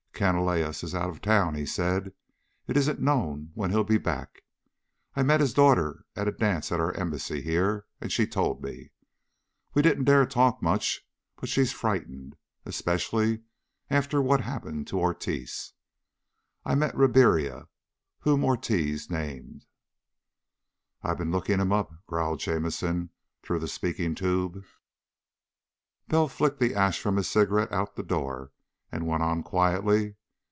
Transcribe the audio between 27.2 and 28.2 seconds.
cigarette out the